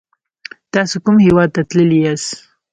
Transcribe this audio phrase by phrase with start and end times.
[0.73, 2.29] تاسو کوم هیواد ته تللی یاست؟